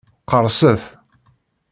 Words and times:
Qerrset! 0.31 0.81